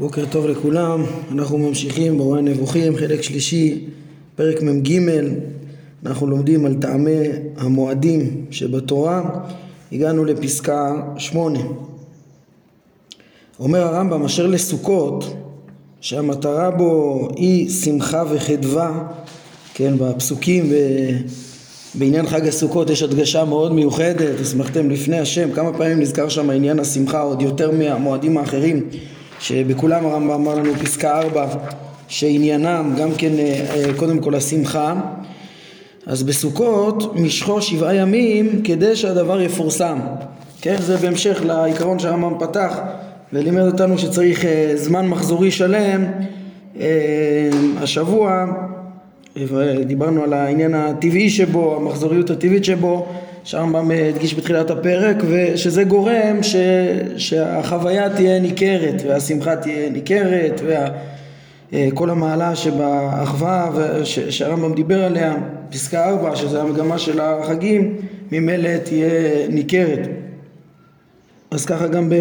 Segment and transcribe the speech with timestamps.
[0.00, 3.84] בוקר טוב לכולם, אנחנו ממשיכים באורי הנבוכים, חלק שלישי,
[4.36, 5.00] פרק מ"ג,
[6.06, 9.22] אנחנו לומדים על טעמי המועדים שבתורה,
[9.92, 11.60] הגענו לפסקה שמונה.
[13.60, 15.34] אומר הרמב"ם, אשר לסוכות,
[16.00, 19.08] שהמטרה בו היא שמחה וחדווה,
[19.74, 20.74] כן, בפסוקים ב...
[21.94, 26.78] בעניין חג הסוכות יש הדגשה מאוד מיוחדת, אשמחתם לפני השם, כמה פעמים נזכר שם עניין
[26.78, 28.88] השמחה עוד יותר מהמועדים האחרים
[29.40, 31.46] שבכולם הרמב"ם אמר לנו פסקה ארבע
[32.08, 34.94] שעניינם גם כן אה, אה, קודם כל השמחה.
[36.06, 39.98] אז בסוכות משכו שבעה ימים כדי שהדבר יפורסם.
[40.60, 42.78] כן זה בהמשך לעיקרון שהרמב"ם פתח
[43.32, 46.04] ולימד אותנו שצריך אה, זמן מחזורי שלם
[47.76, 48.46] השבוע
[49.86, 53.06] דיברנו על העניין הטבעי שבו, המחזוריות הטבעית שבו
[53.48, 56.56] שהרמב"ם הדגיש בתחילת הפרק ושזה גורם ש,
[57.16, 60.60] שהחוויה תהיה ניכרת והשמחה תהיה ניכרת
[61.72, 63.70] וכל המעלה שבאחווה
[64.04, 65.34] שהרמב"ם דיבר עליה,
[65.70, 67.96] פסקה ארבע שזה המגמה של החגים,
[68.32, 70.08] ממילא תהיה ניכרת.
[71.50, 72.12] אז ככה גם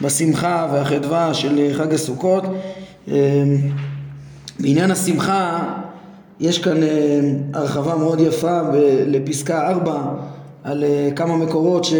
[0.00, 2.44] בשמחה והחדווה של חג הסוכות.
[4.60, 5.58] בעניין השמחה
[6.40, 7.20] יש כאן אה,
[7.54, 8.60] הרחבה מאוד יפה
[9.06, 10.02] לפסקה ארבע
[10.64, 11.94] על אה, כמה מקורות ש...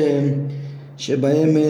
[0.96, 1.62] שבהם אה,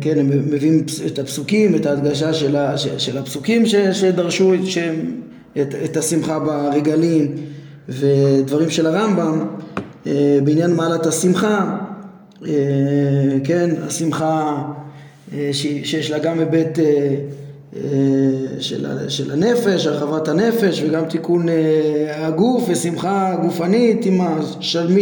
[0.00, 4.78] כן, הם מביאים את הפסוקים, את ההדגשה של, ה, של הפסוקים ש, שדרשו ש,
[5.62, 7.34] את, את השמחה ברגלים
[7.88, 9.46] ודברים של הרמב"ם
[10.44, 11.78] בעניין מעלת השמחה,
[13.44, 14.62] כן, השמחה
[15.52, 16.78] שיש לה גם היבט
[18.60, 24.20] של, של הנפש, הרחבת הנפש וגם תיקון אה, הגוף ושמחה גופנית עם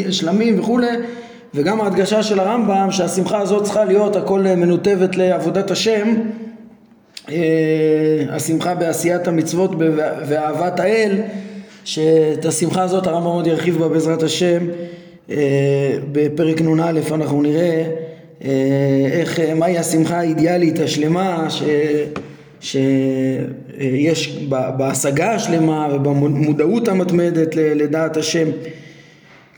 [0.09, 0.87] השלמים וכולי
[1.55, 6.15] וגם ההדגשה של הרמב"ם שהשמחה הזאת צריכה להיות הכל מנותבת לעבודת השם
[7.31, 7.37] אה,
[8.31, 9.71] השמחה בעשיית המצוות
[10.29, 11.21] ואהבת האל
[11.85, 14.67] שאת השמחה הזאת הרמב"ם עוד ירחיב בה בעזרת השם
[16.13, 17.85] בפרק נ"א אנחנו נראה
[19.13, 21.63] איך, מהי השמחה האידיאלית השלמה ש...
[22.65, 24.39] שיש
[24.77, 28.49] בהשגה השלמה ובמודעות המתמדת לדעת השם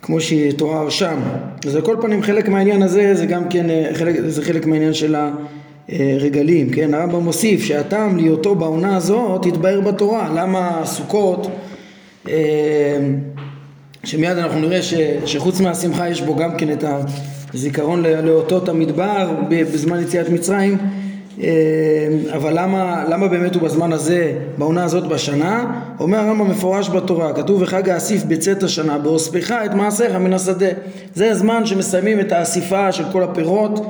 [0.03, 1.21] כמו שיתואר שם.
[1.67, 5.17] אז על כל פנים חלק מהעניין הזה זה גם כן, חלק, זה חלק מהעניין של
[5.89, 6.95] הרגלים, כן?
[6.95, 10.33] הרמב"ם מוסיף שהטעם להיותו בעונה הזאת יתבהר בתורה.
[10.37, 11.49] למה סוכות,
[14.05, 14.95] שמיד אנחנו נראה ש,
[15.25, 16.85] שחוץ מהשמחה יש בו גם כן את
[17.55, 21.06] הזיכרון לאותות המדבר בזמן יציאת מצרים אה,
[22.35, 25.81] אבל למה, למה באמת הוא בזמן הזה, בעונה הזאת בשנה?
[26.01, 30.69] אומר הרמב"ם מפורש בתורה, כתוב וחג האסיף בצאת השנה, באוספך את מעשיך מן השדה.
[31.15, 33.87] זה הזמן שמסיימים את האסיפה של כל הפירות.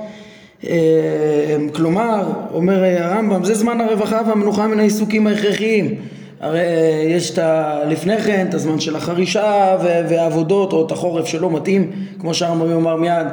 [0.65, 2.23] אה, כלומר,
[2.55, 5.95] אומר הרמב"ם, זה זמן הרווחה והמנוחה מן העיסוקים ההכרחיים.
[6.41, 6.63] הרי
[7.09, 7.79] יש את ה...
[7.89, 11.91] לפני כן את הזמן של החרישה והעבודות או את החורף שלא מתאים,
[12.21, 13.27] כמו שהרמב"ם יאמר מיד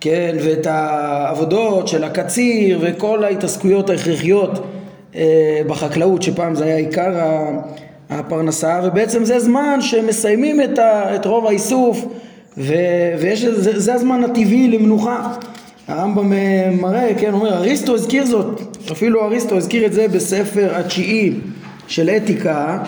[0.00, 4.66] כן, ואת העבודות של הקציר וכל ההתעסקויות ההכרחיות
[5.14, 7.12] אה, בחקלאות שפעם זה היה עיקר
[8.10, 12.04] הפרנסה ובעצם זה זמן שמסיימים את, ה, את רוב האיסוף
[12.58, 12.74] ו,
[13.20, 15.32] ויש, זה, זה הזמן הטבעי למנוחה.
[15.88, 18.60] הרמב"ם אה, מראה, כן, אומר אריסטו הזכיר זאת.
[18.92, 21.32] אפילו אריסטו הזכיר את זה בספר התשיעי
[21.88, 22.78] של אתיקה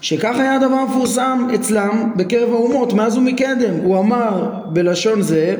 [0.00, 3.74] שכך היה הדבר המפורסם אצלם בקרב האומות מאז ומקדם.
[3.82, 5.56] הוא אמר בלשון זה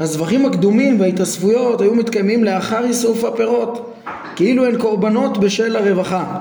[0.00, 3.92] הזבחים הקדומים וההתאספויות היו מתקיימים לאחר איסוף הפירות
[4.36, 6.40] כאילו הן קורבנות בשל הרווחה.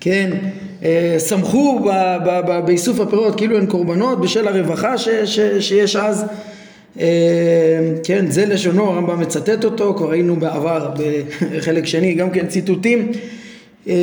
[0.00, 0.30] כן
[0.84, 1.88] אה, שמחו
[2.64, 6.24] באיסוף הפירות כאילו הן קורבנות בשל הרווחה ש, ש, שיש אז.
[7.00, 7.06] אה,
[8.04, 10.90] כן זה לשונו הרמב"ם מצטט אותו כבר היינו בעבר
[11.56, 13.12] בחלק שני גם כן ציטוטים.
[13.88, 13.94] אה,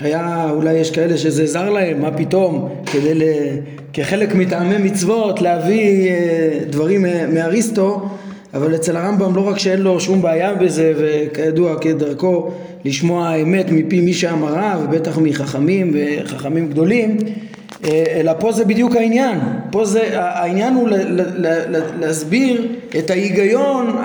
[0.00, 3.22] היה, אולי יש כאלה שזה זר להם, מה פתאום, כדי ל...
[3.92, 8.08] כחלק מטעמי מצוות להביא אה, דברים מאריסטו,
[8.54, 12.50] אבל אצל הרמב"ם לא רק שאין לו שום בעיה בזה, וכידוע כדרכו
[12.84, 17.16] לשמוע האמת מפי מי שאמרה, ובטח מחכמים וחכמים גדולים,
[17.84, 19.38] אה, אלא פה זה בדיוק העניין,
[19.70, 20.88] פה זה, העניין הוא
[22.00, 22.68] להסביר
[22.98, 23.96] את ההיגיון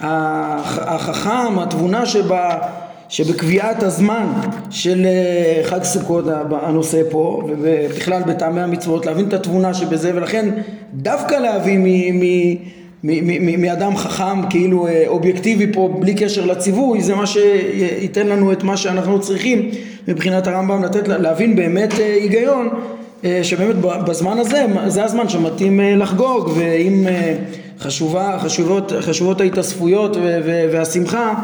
[0.00, 2.58] החכם, התבונה שבה
[3.08, 4.26] שבקביעת הזמן
[4.70, 10.48] של אה, חג סוכות הנושא פה ובכלל בטעמי המצוות להבין את התבונה שבזה ולכן
[10.94, 11.78] דווקא להביא
[13.58, 18.76] מאדם חכם כאילו אה, אובייקטיבי פה בלי קשר לציווי זה מה שייתן לנו את מה
[18.76, 19.70] שאנחנו צריכים
[20.08, 22.68] מבחינת הרמב"ם לתת להבין באמת אה, היגיון
[23.42, 27.06] שבאמת בזמן הזה זה הזמן שמתאים לחגוג ואם
[27.80, 30.16] חשובה, חשובות, חשובות ההתאספויות
[30.72, 31.34] והשמחה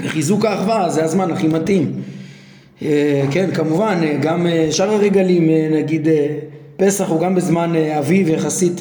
[0.00, 1.92] חיזוק האחווה זה הזמן הכי מתאים.
[3.30, 6.08] כן, כמובן, גם שאר הרגלים, נגיד
[6.76, 8.80] פסח הוא גם בזמן אביב יחסית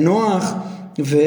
[0.00, 0.54] נוח
[1.00, 1.18] ו...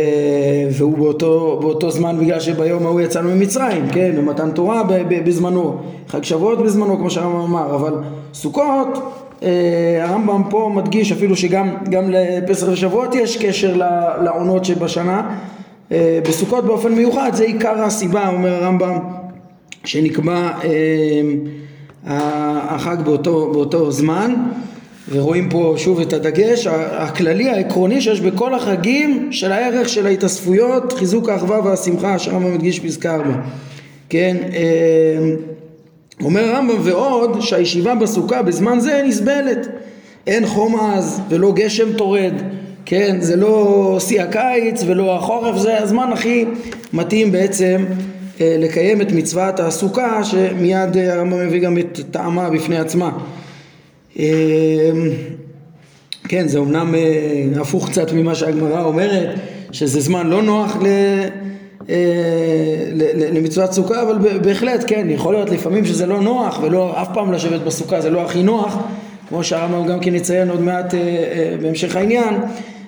[0.71, 5.77] והוא באותו, באותו זמן בגלל שביום ההוא יצאנו ממצרים, כן, במתן תורה בזמנו,
[6.07, 7.93] חג שבועות בזמנו כמו שהרמב"ם אמר, אבל
[8.33, 8.87] סוכות
[9.43, 13.81] אה, הרמב"ם פה מדגיש אפילו שגם לפסח ושבועות יש קשר
[14.21, 15.35] לעונות שבשנה אה,
[15.91, 18.97] בסוכות באופן מיוחד זה עיקר הסיבה אומר הרמב"ם
[19.85, 21.21] שנקבע אה,
[22.69, 24.33] החג באותו, באותו זמן.
[25.09, 31.29] ורואים פה שוב את הדגש הכללי העקרוני שיש בכל החגים של הערך של ההתאספויות חיזוק
[31.29, 33.29] האחווה והשמחה שהרמב"ם מדגיש פסקה 4
[34.09, 34.37] כן
[36.23, 39.67] אומר הרמב"ם ועוד שהישיבה בסוכה בזמן זה נסבלת.
[40.27, 42.33] אין חום אז ולא גשם טורד
[42.89, 46.45] כן זה לא שיא הקיץ ולא החורף זה הזמן הכי
[46.93, 47.85] מתאים בעצם
[48.41, 53.11] אה, לקיים את מצוות הסוכה שמיד אה, הרמב"ם מביא גם את טעמה בפני עצמה.
[54.19, 54.25] אה,
[56.27, 59.35] כן זה אמנם אה, הפוך קצת ממה שהגמרא אומרת
[59.71, 60.87] שזה זמן לא נוח ל...
[63.33, 67.61] למצוות סוכה, אבל בהחלט כן, יכול להיות לפעמים שזה לא נוח ולא אף פעם לשבת
[67.61, 68.77] בסוכה זה לא הכי נוח,
[69.29, 70.93] כמו שהרמב"ם גם כן יציין עוד מעט
[71.61, 72.35] בהמשך העניין,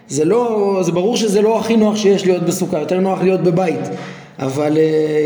[0.10, 3.90] זה לא, זה ברור שזה לא הכי נוח שיש להיות בסוכה, יותר נוח להיות בבית,
[4.40, 4.78] אבל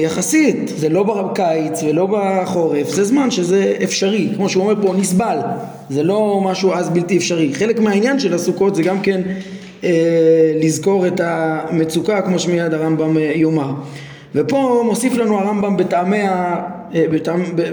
[0.04, 5.38] יחסית, זה לא בקיץ ולא בחורף, זה זמן שזה אפשרי, כמו שהוא אומר פה, נסבל,
[5.90, 7.54] זה לא משהו אז בלתי אפשרי.
[7.54, 9.22] חלק מהעניין של הסוכות זה גם כן
[9.84, 13.72] אה, לזכור את המצוקה כמו שמיד הרמב"ם אה, יאמר.
[14.36, 16.62] ופה מוסיף לנו הרמב"ם בטעמי, ה...
[16.96, 17.06] אה,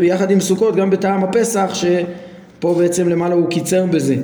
[0.01, 4.17] ביחד עם סוכות גם בטעם הפסח שפה בעצם למעלה הוא קיצר בזה.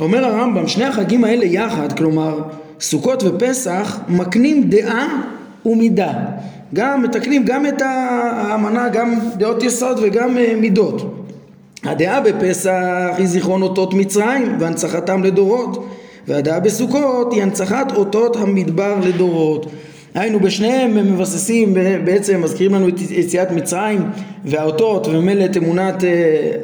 [0.00, 2.40] אומר הרמב"ם שני החגים האלה יחד כלומר
[2.80, 5.22] סוכות ופסח מקנים דעה
[5.66, 6.12] ומידה.
[6.74, 11.24] גם מתקנים גם את האמנה גם דעות יסוד וגם מידות.
[11.84, 15.88] הדעה בפסח היא זיכרון אותות מצרים והנצחתם לדורות
[16.28, 19.66] והדעה בסוכות היא הנצחת אותות המדבר לדורות.
[20.14, 21.74] היינו בשניהם הם מבססים
[22.04, 24.00] בעצם מזכירים לנו את יציאת מצרים
[24.44, 26.10] והאותות וממילא את אמונת אה,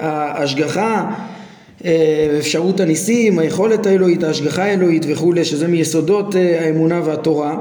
[0.00, 0.94] ההשגחה.
[0.94, 1.33] אה,
[2.38, 7.56] אפשרות הניסים, היכולת האלוהית, ההשגחה האלוהית וכולי שזה מיסודות אה, האמונה והתורה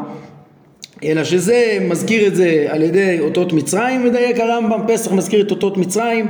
[1.04, 5.78] אלא שזה מזכיר את זה על ידי אותות מצרים מדייק הרמב"ם, פסח מזכיר את אותות
[5.78, 6.28] מצרים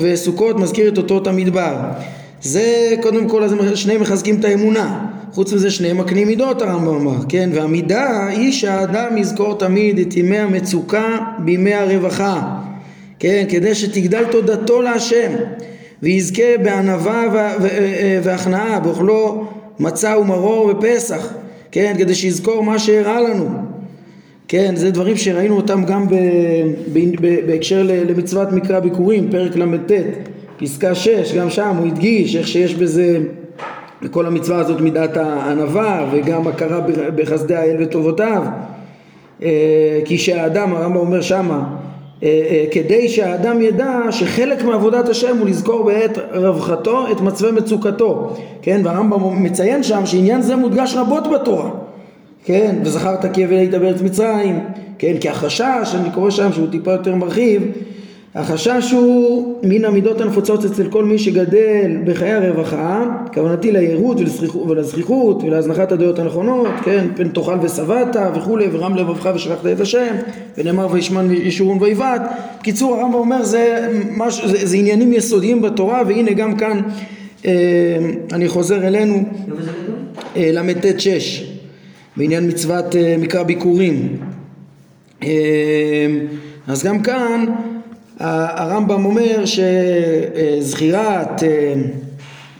[0.00, 1.76] וסוכות מזכיר את אותות המדבר
[2.42, 5.06] זה קודם כל, אז שניהם מחזקים את האמונה.
[5.32, 7.50] חוץ מזה שניהם מקנים מידות הרמב"ם אמר, כן?
[7.52, 12.58] והמידה היא שהאדם יזכור תמיד את ימי המצוקה בימי הרווחה,
[13.18, 13.44] כן?
[13.48, 15.32] כדי שתגדל תודתו להשם
[16.04, 17.24] ויזכה בענווה
[18.22, 19.46] והכנעה, באוכלו
[19.78, 21.32] מצה ומרור ופסח,
[21.70, 21.94] כן?
[21.98, 23.48] כדי שיזכור מה שאירע לנו.
[24.48, 26.06] כן, זה דברים שראינו אותם גם
[27.46, 29.92] בהקשר למצוות מקרא ביקורים, פרק ל"ט.
[30.58, 33.18] פסקה 6, גם שם הוא הדגיש איך שיש בזה,
[34.02, 36.80] בכל המצווה הזאת מידת הענווה וגם הכרה
[37.16, 38.42] בחסדי האל וטובותיו
[39.42, 41.93] אה, כי שהאדם, הרמב"ם אומר שמה, אה, אה,
[42.70, 49.42] כדי שהאדם ידע שחלק מעבודת השם הוא לזכור בעת רווחתו את מצבי מצוקתו, כן, והרמב"ם
[49.42, 51.70] מציין שם שעניין זה מודגש רבות בתורה,
[52.44, 54.60] כן, וזכרת כי הביא היית בארץ מצרים,
[54.98, 57.62] כן, כי החשש, אני קורא שם שהוא טיפה יותר מרחיב,
[58.34, 64.16] החשש הוא מן המידות הנפוצות אצל כל מי שגדל בחיי הרווחה, כוונתי ליהירות
[64.68, 70.14] ולזכיחות ולהזנחת הדעות הנכונות, כן, פן תאכל ושבעת וכולי, ורם לבבך ושכחת את השם,
[70.58, 72.22] ונאמר וישמן ישורון ויבעט.
[72.60, 76.80] בקיצור הרמב"ם אומר זה, מש, זה, זה עניינים יסודיים בתורה, והנה גם כאן
[77.46, 77.52] אה,
[78.32, 79.24] אני חוזר אלינו,
[80.36, 81.52] אה, ל"ט שש,
[82.16, 84.16] בעניין מצוות אה, מקרא ביקורים.
[85.22, 85.28] אה,
[86.66, 87.44] אז גם כאן
[88.20, 91.74] הרמב"ם אומר שזכירת אה,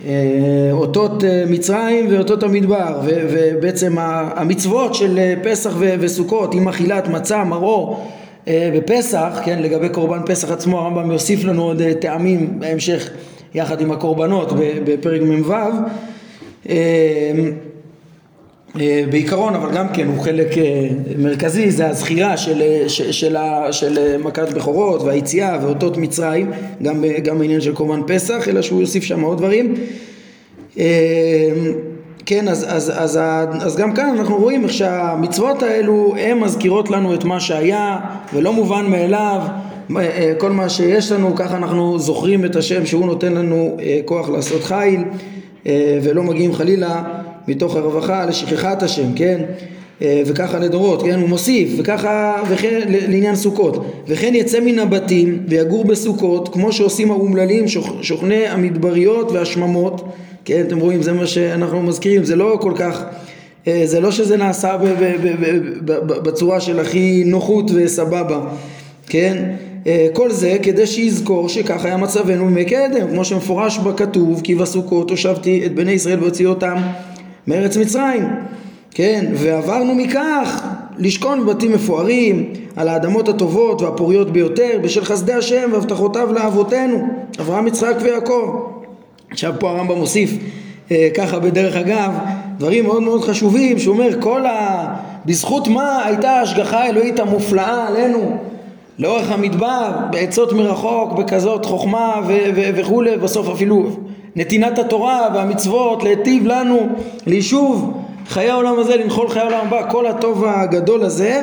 [0.06, 8.10] אה, אותות אה, מצרים ואותות המדבר ובעצם המצוות של פסח וסוכות עם אכילת מצה, מרור
[8.48, 13.10] בפסח, כן, לגבי קורבן פסח עצמו הרמב"ם יוסיף לנו עוד טעמים בהמשך
[13.54, 14.52] יחד עם הקורבנות
[14.84, 15.54] בפרק מ"ו
[19.10, 20.88] בעיקרון, אבל גם כן הוא חלק אה,
[21.18, 23.36] מרכזי, זה הזכירה של, אה, של, של,
[23.70, 26.50] של מכת בכורות והיציאה ואותות מצרים,
[26.82, 29.74] גם, גם העניין של קורבן פסח, אלא שהוא יוסיף שם עוד דברים.
[32.26, 33.18] כן, אז, אז, אז,
[33.60, 37.98] אז גם כאן אנחנו רואים איך שהמצוות האלו הן מזכירות לנו את מה שהיה
[38.34, 39.40] ולא מובן מאליו
[40.38, 45.04] כל מה שיש לנו, ככה אנחנו זוכרים את השם שהוא נותן לנו כוח לעשות חיל
[46.02, 47.02] ולא מגיעים חלילה
[47.48, 49.40] מתוך הרווחה לשכחת השם, כן?
[50.02, 51.20] אה, וככה לדורות, כן?
[51.20, 57.64] הוא מוסיף, וככה, וכן לעניין סוכות, וכן יצא מן הבתים ויגור בסוכות, כמו שעושים האומללים,
[58.02, 60.04] שוכני המדבריות והשממות,
[60.44, 60.64] כן?
[60.66, 63.04] אתם רואים, זה מה שאנחנו מזכירים, זה לא כל כך,
[63.66, 64.76] אה, זה לא שזה נעשה
[66.06, 68.40] בצורה של הכי נוחות וסבבה,
[69.06, 69.44] כן?
[69.86, 75.10] אה, כל זה כדי שיזכור שככה היה מצבנו בימי קדם, כמו שמפורש בכתוב, כי בסוכות
[75.10, 76.76] הושבתי את בני ישראל והוציא אותם
[77.46, 78.28] מארץ מצרים.
[78.90, 80.66] כן, ועברנו מכך
[80.98, 87.08] לשכון בבתים מפוארים, על האדמות הטובות והפוריות ביותר, בשל חסדי השם והבטחותיו לאבותינו,
[87.40, 88.60] אברהם, יצחק ויעקב.
[89.30, 90.30] עכשיו פה הרמב"ם מוסיף
[90.90, 92.12] אה, ככה בדרך אגב,
[92.58, 94.84] דברים מאוד מאוד חשובים, שהוא אומר כל ה...
[95.26, 98.38] בזכות מה הייתה ההשגחה האלוהית המופלאה עלינו
[98.98, 102.20] לאורך המדבר, בעצות מרחוק, בכזאת חוכמה
[102.56, 103.86] וכולי, בסוף אפילו
[104.36, 106.88] נתינת התורה והמצוות להיטיב לנו,
[107.26, 111.42] ליישוב חיי העולם הזה, לנחול חיי העולם הבא, כל הטוב הגדול הזה,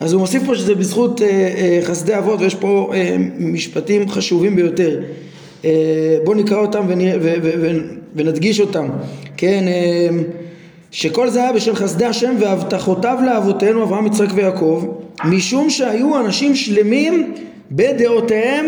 [0.00, 4.56] אז הוא מוסיף פה שזה בזכות אה, אה, חסדי אבות ויש פה אה, משפטים חשובים
[4.56, 5.00] ביותר.
[5.64, 5.70] אה,
[6.24, 7.70] בואו נקרא אותם ו, ו, ו,
[8.14, 8.88] ונדגיש אותם,
[9.36, 10.08] כן, אה,
[10.90, 14.84] שכל זה היה בשל חסדי השם והבטחותיו לאבותינו אברהם יצחק ויעקב
[15.24, 17.34] משום שהיו אנשים שלמים
[17.70, 18.66] בדעותיהם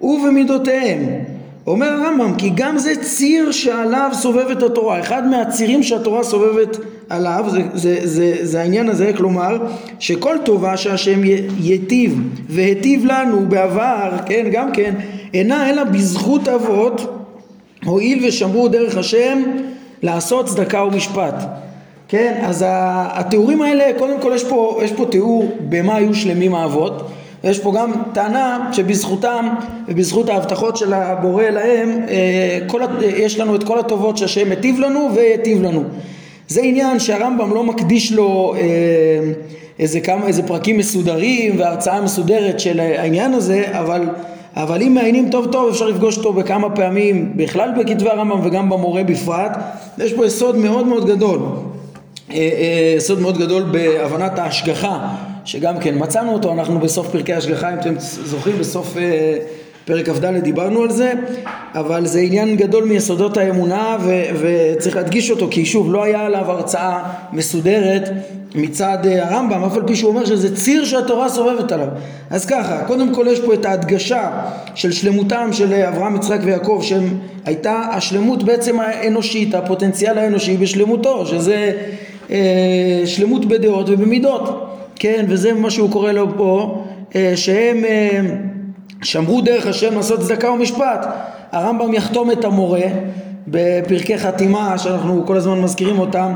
[0.00, 1.24] ובמידותיהם
[1.66, 5.00] אומר הרמב"ם כי גם זה ציר שעליו סובבת התורה.
[5.00, 6.76] אחד מהצירים שהתורה סובבת
[7.10, 9.58] עליו זה, זה, זה, זה העניין הזה כלומר
[9.98, 11.20] שכל טובה שהשם
[11.60, 14.94] ייטיב והיטיב לנו בעבר כן גם כן
[15.34, 17.26] אינה אלא בזכות אבות
[17.84, 19.42] הואיל ושמרו דרך השם
[20.02, 21.34] לעשות צדקה ומשפט.
[22.08, 27.10] כן אז התיאורים האלה קודם כל יש פה, יש פה תיאור במה היו שלמים האבות
[27.44, 29.48] יש פה גם טענה שבזכותם
[29.88, 35.10] ובזכות ההבטחות של הבורא להם אה, כל, יש לנו את כל הטובות שהשם היטיב לנו
[35.14, 35.82] והיטיב לנו.
[36.48, 38.60] זה עניין שהרמב"ם לא מקדיש לו אה,
[39.78, 44.08] איזה כמה איזה פרקים מסודרים והרצאה מסודרת של העניין הזה אבל
[44.56, 49.04] אבל אם מעיינים טוב טוב אפשר לפגוש אותו בכמה פעמים בכלל בכתבי הרמב"ם וגם במורה
[49.04, 49.58] בפרט.
[49.98, 51.38] יש פה יסוד מאוד מאוד גדול
[52.30, 55.08] אה, יסוד מאוד גדול בהבנת ההשגחה
[55.44, 59.36] שגם כן מצאנו אותו, אנחנו בסוף פרקי השגחה, אם אתם זוכרים, בסוף אה,
[59.84, 61.12] פרק כ"ד דיברנו על זה,
[61.74, 66.50] אבל זה עניין גדול מיסודות האמונה ו- וצריך להדגיש אותו, כי שוב, לא היה עליו
[66.50, 68.10] הרצאה מסודרת
[68.54, 71.88] מצד אה, הרמב"ם, אף על פי שהוא אומר שזה ציר שהתורה סובבת עליו.
[72.30, 74.30] אז ככה, קודם כל יש פה את ההדגשה
[74.74, 81.72] של שלמותם של אברהם, יצחק ויעקב, שהייתה השלמות בעצם האנושית, הפוטנציאל האנושי בשלמותו, שזה
[82.30, 84.73] אה, שלמות בדעות ובמידות.
[85.04, 86.84] כן, וזה מה שהוא קורא לו פה,
[87.14, 88.20] אה, שהם אה,
[89.02, 91.06] שמרו דרך השם לעשות צדקה ומשפט.
[91.52, 92.82] הרמב"ם יחתום את המורה
[93.48, 96.32] בפרקי חתימה שאנחנו כל הזמן מזכירים אותם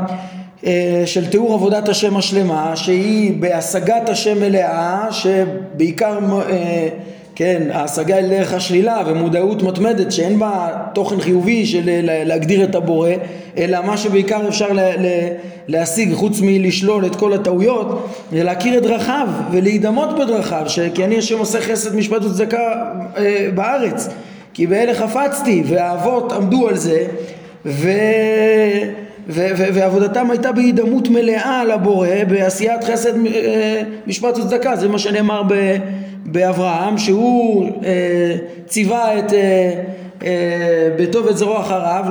[0.67, 6.19] אה, של תיאור עבודת השם השלמה שהיא בהשגת השם מלאה שבעיקר
[7.38, 13.11] כן, ההשגה היא דרך השלילה ומודעות מתמדת שאין בה תוכן חיובי של להגדיר את הבורא,
[13.59, 14.68] אלא מה שבעיקר אפשר
[15.68, 21.38] להשיג חוץ מלשלול את כל הטעויות, זה להכיר את דרכיו ולהידמות בדרכיו, כי אני השם
[21.38, 24.09] עושה חסד משפט וצדקה אה, בארץ,
[24.54, 27.07] כי באלה חפצתי והאבות עמדו על זה
[27.66, 27.88] ו...
[29.28, 34.76] ועבודתם הייתה בהידמות מלאה לבורא בעשיית חסד אה, משפט וצדקה.
[34.76, 35.42] זה מה שנאמר
[36.25, 39.32] באברהם שהוא אה, ציווה את
[40.23, 42.04] אה, ביתו ואת זרוע אחריו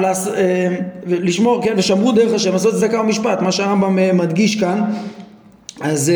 [1.08, 4.82] לשמור כן ושמרו דרך השם לעשות צדקה ומשפט מה שהרמב"ם מדגיש כאן.
[5.82, 6.12] אז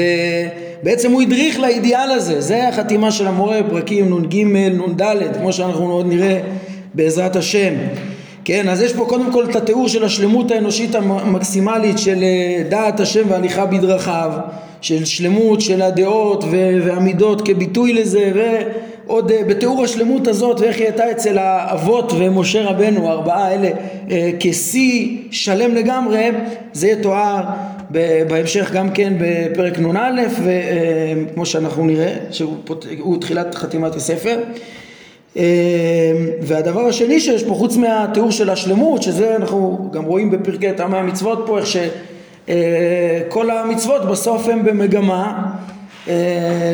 [0.83, 2.41] בעצם הוא הדריך לאידיאל הזה.
[2.41, 5.01] זה החתימה של המורה פרקים נ"ג נ"ד
[5.33, 6.39] כמו שאנחנו עוד נראה
[6.93, 7.73] בעזרת השם
[8.45, 12.99] כן, אז יש פה קודם כל את התיאור של השלמות האנושית המקסימלית של אה, דעת
[12.99, 14.31] השם והליכה בדרכיו
[14.81, 16.43] של שלמות של הדעות
[16.83, 23.09] והמידות כביטוי לזה ועוד אה, בתיאור השלמות הזאת ואיך היא הייתה אצל האבות ומשה רבנו
[23.09, 23.69] הארבעה האלה
[24.11, 26.29] אה, כשיא שלם לגמרי
[26.73, 27.43] זה יתואר
[28.29, 34.37] בהמשך גם כן בפרק נ"א וכמו שאנחנו נראה שהוא תחילת חתימת הספר
[36.41, 41.43] והדבר השני שיש פה חוץ מהתיאור של השלמות שזה אנחנו גם רואים בפרקי טעמי המצוות
[41.47, 45.51] פה איך שכל המצוות בסוף הם במגמה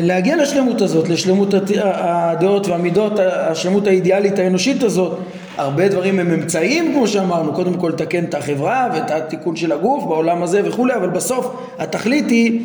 [0.02, 5.18] להגיע לשלמות הזאת, לשלמות הדעות והמידות, השלמות האידיאלית האנושית הזאת.
[5.56, 10.04] הרבה דברים הם אמצעים כמו שאמרנו, קודם כל לתקן את החברה ואת התיקון של הגוף
[10.04, 12.60] בעולם הזה וכולי, אבל בסוף התכלית היא,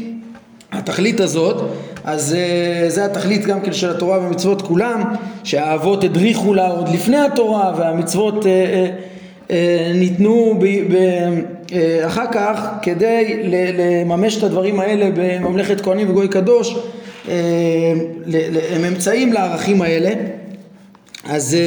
[0.71, 1.61] התכלית הזאת
[2.03, 5.03] אז uh, זה התכלית גם כן של התורה והמצוות כולם,
[5.43, 8.47] שהאבות הדריכו לה עוד לפני התורה והמצוות uh,
[9.47, 9.51] uh,
[9.95, 10.97] ניתנו ב, ב,
[12.05, 16.75] אחר כך כדי לממש את הדברים האלה בממלכת כהנים וגוי קדוש
[18.71, 20.09] הם אמצעים לערכים האלה.
[21.29, 21.57] אז,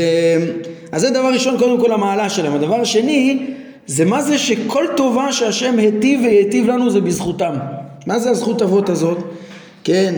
[0.93, 2.55] אז זה דבר ראשון קודם כל המעלה שלהם.
[2.55, 3.47] הדבר השני
[3.87, 7.55] זה מה זה שכל טובה שהשם היטיב והיטיב לנו זה בזכותם.
[8.07, 9.19] מה זה הזכות אבות הזאת?
[9.87, 10.15] כן,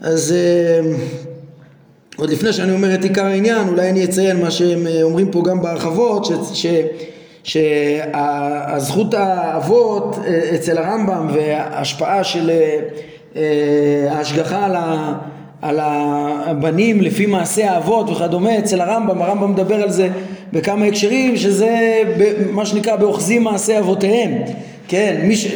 [0.00, 0.80] אז אה,
[2.16, 5.42] עוד לפני שאני אומר את עיקר העניין, אולי אני אציין מה שהם אה, אומרים פה
[5.44, 6.28] גם בהרחבות,
[7.44, 12.50] שהזכות האבות אה, אצל הרמב"ם וההשפעה של
[14.10, 15.12] ההשגחה על ה...
[15.62, 20.08] על הבנים לפי מעשי האבות וכדומה, אצל הרמב"ם, הרמב"ם מדבר על זה
[20.52, 22.02] בכמה הקשרים, שזה
[22.50, 24.32] מה שנקרא באוחזים מעשי אבותיהם,
[24.88, 25.46] כן, מש,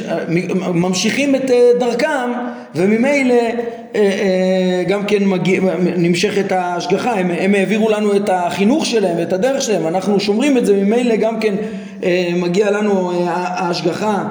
[0.75, 2.31] ממשיכים את דרכם
[2.77, 5.61] וממילא אה, אה, גם כן מגיע,
[5.97, 10.67] נמשכת ההשגחה, הם, הם העבירו לנו את החינוך שלהם ואת הדרך שלהם, אנחנו שומרים את
[10.67, 11.55] זה, ממילא גם כן
[12.37, 14.25] מגיע לנו ההשגחה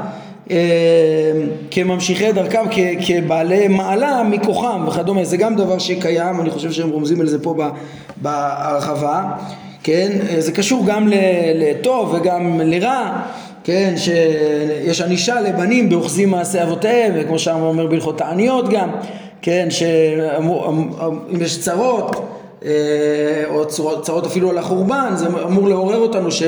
[1.71, 2.63] כממשיכי דרכם,
[3.05, 7.55] כבעלי מעלה מכוחם וכדומה, זה גם דבר שקיים, אני חושב שהם רומזים על זה פה
[8.17, 9.23] בהרחבה,
[9.83, 11.07] כן, זה קשור גם
[11.55, 13.21] לטוב וגם לרע
[13.65, 18.89] כן, שיש ענישה לבנים באוחזים מעשי אבותיהם, וכמו שם אומר בהלכות תעניות גם,
[19.41, 22.27] כן, שאם יש צרות,
[22.65, 22.71] אה,
[23.49, 23.65] או
[24.01, 26.43] צרות אפילו על החורבן, זה אמור לעורר אותנו ש...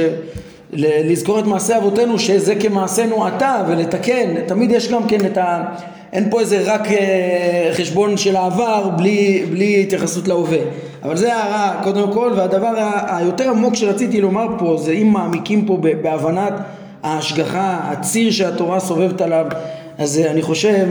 [0.74, 5.64] לזכור את מעשי אבותינו שזה כמעשינו עתה ולתקן, תמיד יש גם כן את ה...
[6.14, 10.58] אין פה איזה רק אה, חשבון של העבר בלי, בלי התייחסות להווה.
[11.04, 12.74] אבל זה הערה קודם כל, והדבר
[13.08, 16.54] היותר עמוק שרציתי לומר פה זה אם מעמיקים פה בהבנת
[17.04, 19.46] ההשגחה, הציר שהתורה סובבת עליו,
[19.98, 20.88] אז אה, אני חושב,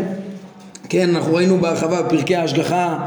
[0.89, 2.99] כן, אנחנו ראינו בהרחבה בפרקי ההשגחה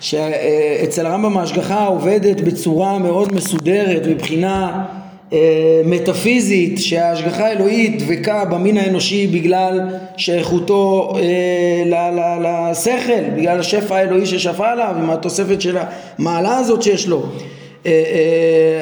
[0.00, 4.84] שאצל הרמב"ם ההשגחה עובדת בצורה מאוד מסודרת מבחינה
[5.32, 9.80] אה, מטאפיזית שההשגחה האלוהית דבקה במין האנושי בגלל
[10.16, 15.76] שייכותו אה, לשכל, בגלל השפע האלוהי ששפע עליו עם התוספת של
[16.18, 17.22] המעלה הזאת שיש לו,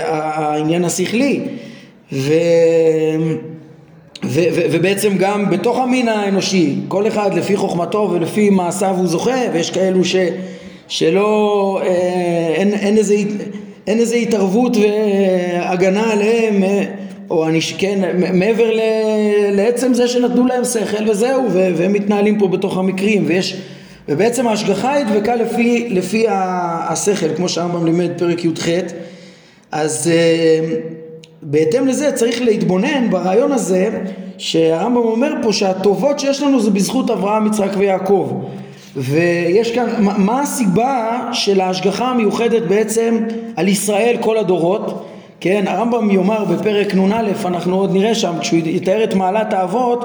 [0.05, 1.40] העניין השכלי.
[2.12, 2.12] ו...
[2.12, 2.33] ו-
[3.20, 3.52] ו-
[4.71, 10.05] ובעצם גם בתוך המין האנושי, כל אחד לפי חוכמתו ולפי מעשיו הוא זוכה, ויש כאלו
[10.05, 10.16] ש-
[10.88, 13.14] שלא, אה, אין, אין, איזה,
[13.87, 16.85] אין איזה התערבות והגנה עליהם, אה,
[17.31, 18.81] או אני, כן, מעבר ל,
[19.53, 23.57] לעצם זה שנתנו להם שכל וזהו, ו- והם מתנהלים פה בתוך המקרים, ויש,
[24.09, 28.68] ובעצם ההשגחה היא דבקה לפי, לפי השכל, כמו שהרמב"ם לימד פרק י"ח,
[29.73, 30.77] אז אה,
[31.42, 33.88] בהתאם לזה צריך להתבונן ברעיון הזה
[34.38, 38.33] שהרמב"ם אומר פה שהטובות שיש לנו זה בזכות אברהם, יצחק ויעקב.
[38.96, 43.18] ויש כאן, מה הסיבה של ההשגחה המיוחדת בעצם
[43.57, 45.07] על ישראל כל הדורות?
[45.40, 50.05] כן, הרמב"ם יאמר בפרק נ"א, אנחנו עוד נראה שם, כשהוא יתאר את מעלת האבות,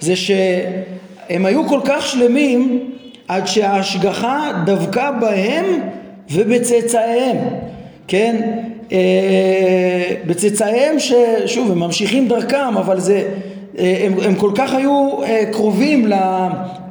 [0.00, 2.90] זה שהם היו כל כך שלמים
[3.28, 5.64] עד שההשגחה דבקה בהם
[6.30, 7.36] ובצאצאיהם,
[8.08, 8.58] כן?
[8.92, 13.22] אה, בצאצאיהם ששוב הם ממשיכים דרכם אבל זה
[13.78, 16.14] אה, הם, הם כל כך היו אה, קרובים ל,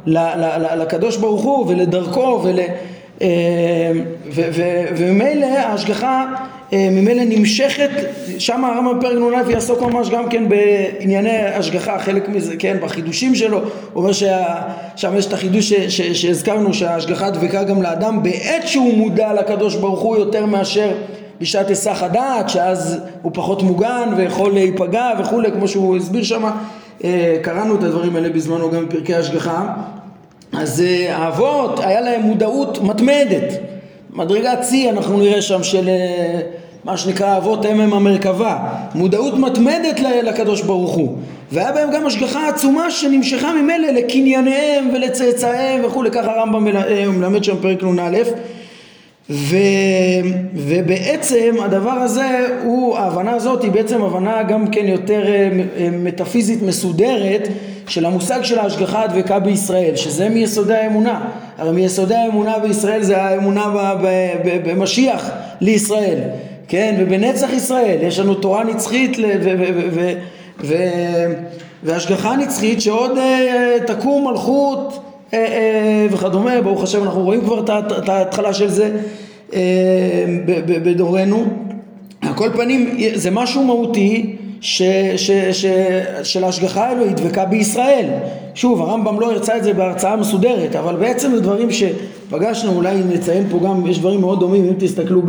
[0.06, 2.60] ל, ל, לקדוש ברוך הוא ולדרכו ול,
[4.98, 6.26] וממילא ההשגחה
[6.72, 7.90] ממילא נמשכת,
[8.40, 13.58] שם הרמב"ם בפרק נ"א יעסוק ממש גם כן בענייני השגחה, חלק מזה, כן, בחידושים שלו,
[13.58, 15.74] הוא אומר ששם יש את החידוש
[16.14, 20.92] שהזכרנו שההשגחה דבקה גם לאדם בעת שהוא מודע לקדוש ברוך הוא יותר מאשר
[21.42, 26.50] בשעת היסח הדעת, שאז הוא פחות מוגן ויכול להיפגע וכולי, כמו שהוא הסביר שם,
[27.04, 29.74] אה, קראנו את הדברים האלה בזמנו גם בפרקי השגחה.
[30.54, 33.54] אז אה, האבות, היה להם מודעות מתמדת.
[34.14, 36.40] מדרגת שיא אנחנו נראה שם של אה,
[36.84, 38.58] מה שנקרא אבות אם הם המרכבה,
[38.96, 41.18] מודעות מתמדת לקדוש ברוך הוא,
[41.52, 46.64] והיה בהם גם השגחה עצומה שנמשכה ממילא לקנייניהם ולצאצאיהם וכולי, ככה הרמב"ם
[47.20, 48.18] מלמד שם פרק נ"א
[49.30, 49.56] ו,
[50.54, 55.50] ובעצם הדבר הזה הוא, ההבנה הזאת היא בעצם הבנה גם כן יותר אה,
[55.92, 57.48] מטאפיזית מסודרת
[57.88, 61.22] של המושג של ההשגחה הדבקה בישראל, שזה מיסודי האמונה.
[61.58, 63.96] הרי מיסודי האמונה בישראל זה האמונה
[64.66, 65.30] במשיח
[65.62, 66.20] לישראל,
[66.68, 66.96] כן?
[67.00, 69.18] ובנצח ישראל יש לנו תורה נצחית
[71.84, 75.07] והשגחה נצחית שעוד אה, תקום מלכות
[76.12, 77.64] וכדומה, ברוך השם אנחנו רואים כבר
[77.98, 78.92] את ההתחלה של זה
[79.54, 79.60] אה,
[80.68, 81.46] בדורנו.
[82.22, 84.82] על כל פנים זה משהו מהותי ש,
[85.18, 85.66] ש, ש,
[86.24, 88.06] של ההשגחה האלוהית דבקה בישראל.
[88.56, 93.48] שוב, הרמב"ם לא הרצה את זה בהרצאה מסודרת, אבל בעצם זה דברים שפגשנו, אולי נציין
[93.50, 95.22] פה גם, יש דברים מאוד דומים, אם תסתכלו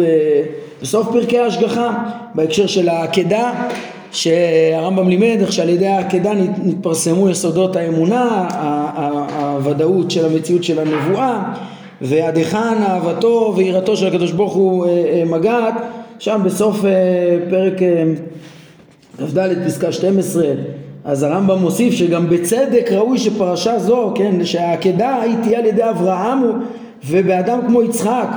[0.82, 1.94] בסוף פרקי ההשגחה,
[2.34, 3.52] בהקשר של העקדה,
[4.12, 6.32] שהרמב"ם לימד איך שעל ידי העקדה
[6.64, 8.48] נתפרסמו יסודות האמונה,
[9.58, 11.42] הוודאות של המציאות של הנבואה
[12.00, 15.74] ועד היכן אהבתו ויראתו של הקדוש ברוך הוא אה, אה, מגעת
[16.18, 16.90] שם בסוף אה,
[17.50, 17.72] פרק
[19.18, 20.44] כ"ד פסקה 12
[21.04, 26.42] אז הרמב"ם מוסיף שגם בצדק ראוי שפרשה זו, כן, שהעקדה היא תהיה על ידי אברהם
[27.06, 28.28] ובאדם כמו יצחק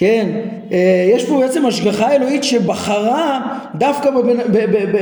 [0.00, 0.28] כן,
[0.72, 3.40] אה, יש פה בעצם השגחה אלוהית שבחרה
[3.74, 4.10] דווקא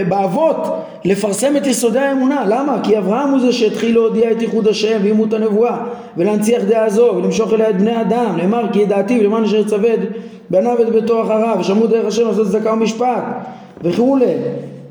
[0.08, 0.56] באבות
[1.04, 2.44] לפרסם את יסודי האמונה.
[2.46, 2.80] למה?
[2.82, 5.76] כי אברהם הוא זה שהתחיל להודיע את ייחוד השם ואימות הנבואה
[6.16, 8.36] ולהנציח דעה זו ולמשוך אליה את בני אדם.
[8.36, 9.90] נאמר כי ידעתי ולמען אשר יצווה
[10.50, 13.24] בניו את ביתו אחריו ושמעו דרך השם לעשות צדקה ומשפט
[13.82, 14.34] וכולי.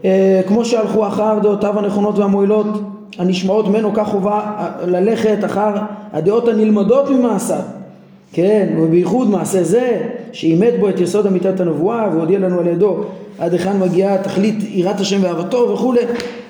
[0.06, 2.68] אה, כמו שהלכו אחר דעותיו הנכונות והמועילות
[3.18, 4.42] הנשמעות ממנו כך חובה
[4.88, 5.72] ללכת אחר
[6.14, 7.85] הדעות הנלמדות ממעשיו
[8.34, 13.04] כן, ובייחוד מעשה זה, שאימת בו את יסוד אמיתת הנבואה והודיע לנו על ידו
[13.40, 16.02] עד היכן מגיעה תכלית יראת השם ואהבתו וכולי.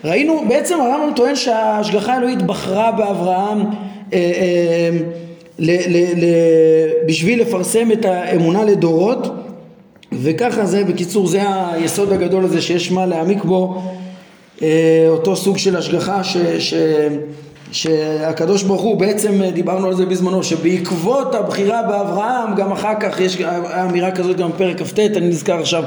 [0.03, 3.65] ראינו, בעצם הרמב"ם טוען שההשגחה האלוהית בחרה באברהם אה,
[4.13, 4.89] אה,
[5.59, 6.25] ל, ל, ל,
[7.07, 9.27] בשביל לפרסם את האמונה לדורות
[10.21, 13.81] וככה זה, בקיצור, זה היסוד הגדול הזה שיש מה להעמיק בו,
[14.61, 16.37] אה, אותו סוג של השגחה ש...
[16.59, 16.73] ש
[17.75, 23.41] שהקדוש ברוך הוא בעצם דיברנו על זה בזמנו שבעקבות הבחירה באברהם גם אחר כך יש
[23.81, 25.83] אמירה כזאת גם בפרק כ"ט אני נזכר עכשיו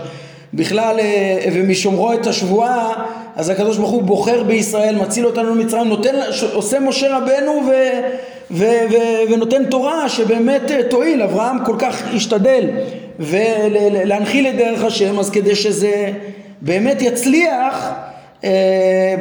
[0.55, 3.05] בכלל אה, ומשומרו את השבועה
[3.37, 6.15] אז הקדוש ברוך הוא בוחר בישראל מציל אותנו ממצרים נותן
[6.53, 7.73] עושה משה רבנו ו,
[8.51, 8.95] ו, ו,
[9.33, 11.23] ונותן תורה שבאמת אה, תועיל.
[11.23, 12.65] אברהם כל כך השתדל
[13.19, 16.13] ולהנחיל את דרך השם אז כדי שזה
[16.61, 18.08] באמת יצליח אה,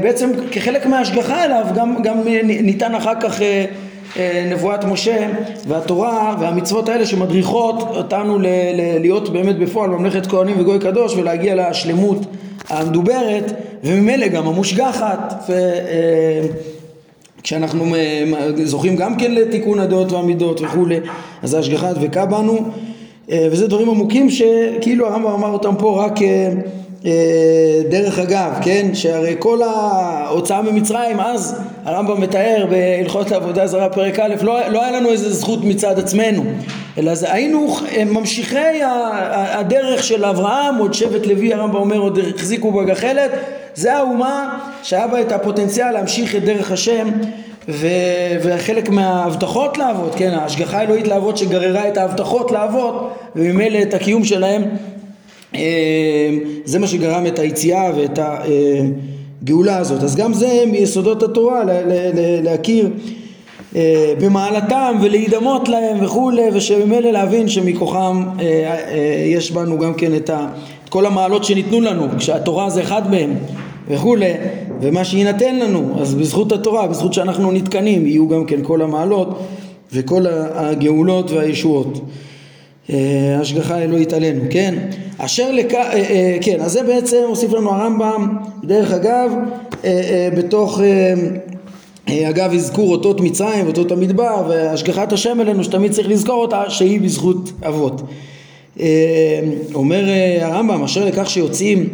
[0.01, 3.65] בעצם כחלק מההשגחה אליו גם, גם ניתן אחר כך אה,
[4.17, 5.27] אה, נבואת משה
[5.67, 11.69] והתורה והמצוות האלה שמדריכות אותנו ל- ל- להיות באמת בפועל ממלכת כהנים וגוי קדוש ולהגיע
[11.69, 12.17] לשלמות
[12.69, 13.53] המדוברת
[13.83, 15.49] וממילא גם המושגחת
[17.43, 17.95] כשאנחנו
[18.63, 20.99] זוכים גם כן לתיקון הדעות והמידות וכולי
[21.43, 22.57] אז ההשגחה דבקה בנו.
[23.29, 26.49] וזה דברים עמוקים שכאילו הרמב"ם אמר אותם פה רק אה,
[27.89, 34.35] דרך אגב, כן, שהרי כל ההוצאה ממצרים, אז הרמב"ם מתאר בהלכות העבודה זרה פרק א',
[34.41, 36.43] לא, לא היה לנו איזה זכות מצד עצמנו,
[36.97, 38.79] אלא זה היינו אה, ממשיכי
[39.31, 43.31] הדרך של אברהם, עוד שבט לוי הרמב"ם אומר עוד החזיקו בגחלת,
[43.75, 47.09] זה האומה שהיה בה את הפוטנציאל להמשיך את דרך השם
[47.69, 47.87] ו,
[48.43, 54.61] וחלק מההבטחות לעבוד, כן, ההשגחה האלוהית לעבוד שגררה את ההבטחות לעבוד וממילא את הקיום שלהם
[54.63, 54.67] אה,
[56.65, 60.03] זה מה שגרם את היציאה ואת הגאולה הזאת.
[60.03, 61.63] אז גם זה מיסודות התורה
[62.43, 62.89] להכיר
[63.75, 68.75] אה, במעלתם ולהידמות להם וכולי ושממילא להבין שמכוחם אה,
[69.25, 70.29] יש בנו גם כן את
[70.89, 73.33] כל המעלות שניתנו לנו כשהתורה זה אחד מהם
[73.87, 74.31] וכולי
[74.81, 79.39] ומה שיינתן לנו אז בזכות התורה בזכות שאנחנו נתקנים יהיו גם כן כל המעלות
[79.93, 81.99] וכל הגאולות והישועות
[83.39, 84.75] השגחה אלוהית עלינו כן
[85.17, 85.73] אשר לכ...
[85.73, 89.31] אה, אה, כן, אז זה בעצם הוסיף לנו הרמב"ם, דרך אגב,
[89.85, 90.81] אה, בתוך,
[92.09, 97.51] אגב אזכור אותות מצרים ואותות המדבר והשגחת השם אלינו שתמיד צריך לזכור אותה שהיא בזכות
[97.67, 98.01] אבות.
[99.73, 100.03] אומר
[100.41, 101.89] הרמב"ם, אשר לכך שיוצאים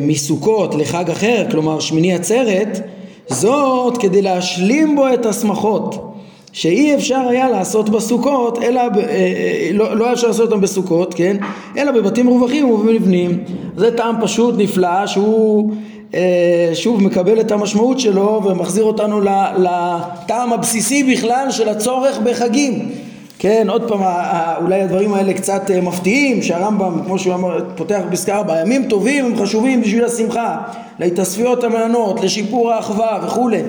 [0.00, 2.80] מסוכות לחג אחר, כלומר שמיני עצרת,
[3.28, 6.09] זאת כדי להשלים בו את השמחות.
[6.52, 11.14] שאי אפשר היה לעשות בסוכות, אלא, אה, אה, לא, לא היה אפשר לעשות אותם בסוכות,
[11.14, 11.36] כן?
[11.76, 13.44] אלא בבתים מרווחים ובמבנים.
[13.76, 15.72] זה טעם פשוט נפלא שהוא
[16.14, 19.20] אה, שוב מקבל את המשמעות שלו ומחזיר אותנו
[19.58, 22.88] לטעם הבסיסי בכלל של הצורך בחגים.
[23.38, 24.00] כן, עוד פעם,
[24.62, 29.36] אולי הדברים האלה קצת מפתיעים, שהרמב"ם, כמו שהוא אמר, פותח פסקה ארבע, ימים טובים הם
[29.36, 30.56] חשובים בשביל השמחה,
[30.98, 33.60] להתאספיות המענות, לשיפור האחווה וכולי.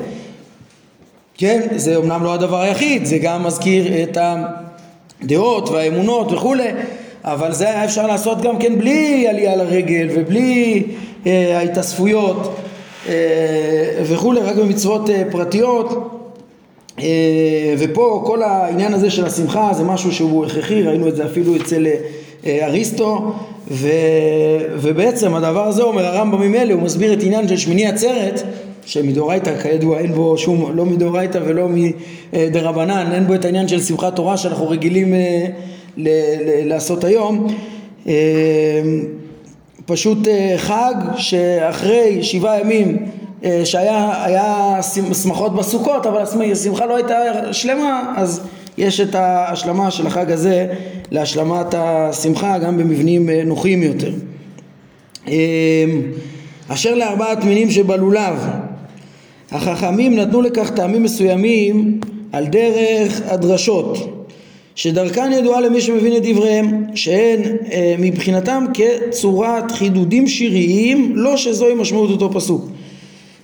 [1.42, 4.18] כן, זה אומנם לא הדבר היחיד, זה גם מזכיר את
[5.24, 6.68] הדעות והאמונות וכולי,
[7.24, 10.84] אבל זה היה אפשר לעשות גם כן בלי עלייה לרגל ובלי
[11.26, 12.56] אה, ההתאספויות
[13.10, 13.14] אה,
[14.04, 16.18] וכולי, רק במצוות אה, פרטיות.
[17.00, 17.06] אה,
[17.78, 21.88] ופה כל העניין הזה של השמחה זה משהו שהוא הכרחי, ראינו את זה אפילו אצל
[22.46, 23.34] אה, אריסטו,
[23.72, 23.90] ו,
[24.76, 28.42] ובעצם הדבר הזה אומר הרמב"ם ממילא, הוא מסביר את עניין של שמיני עצרת
[28.86, 31.68] שמדאורייתא כידוע אין בו שום, לא מדאורייתא ולא
[32.34, 35.46] מדרבנן, אין בו את העניין של שמחת תורה שאנחנו רגילים אה,
[35.98, 37.48] ל- ל- לעשות היום.
[38.08, 38.14] אה,
[39.86, 42.98] פשוט אה, חג שאחרי שבעה ימים
[43.64, 44.80] שהיה
[45.24, 47.16] שמחות בסוכות אבל השמחה לא הייתה
[47.52, 48.42] שלמה אז
[48.78, 50.68] יש את ההשלמה של החג הזה
[51.12, 54.12] להשלמת השמחה גם במבנים נוחים יותר.
[56.68, 58.34] אשר לארבעת מינים שבלולב.
[59.52, 62.00] החכמים נתנו לכך טעמים מסוימים
[62.32, 63.98] על דרך הדרשות
[64.76, 72.10] שדרכן ידועה למי שמבין את דבריהם שהן אה, מבחינתם כצורת חידודים שיריים לא שזוהי משמעות
[72.10, 72.66] אותו פסוק.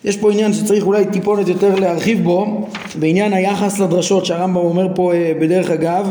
[0.05, 2.67] יש פה עניין שצריך אולי טיפונת יותר להרחיב בו
[2.99, 6.09] בעניין היחס לדרשות שהרמב"ם אומר פה אה, בדרך אגב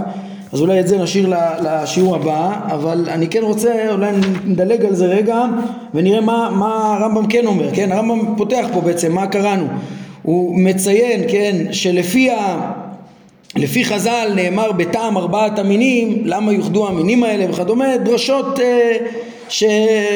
[0.52, 4.10] אז אולי את זה נשאיר לשיעור הבא אבל אני כן רוצה אולי
[4.44, 5.44] נדלג על זה רגע
[5.94, 7.92] ונראה מה, מה הרמב"ם כן אומר כן?
[7.92, 9.66] הרמב"ם פותח פה בעצם מה קראנו?
[10.22, 12.72] הוא מציין כן שלפי ה...
[13.56, 17.50] לפי חז"ל נאמר בטעם ארבעת המינים, למה יוחדו המינים האלה?
[17.50, 18.96] וכדומה, דרשות אה,
[19.48, 19.64] ש,